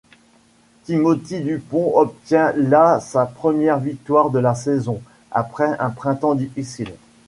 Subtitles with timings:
[0.83, 6.93] Timothy Dupont obtient là sa première victoire de la saison, après un printemps difficile.